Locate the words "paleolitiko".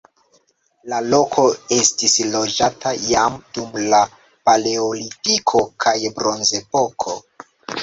4.49-5.65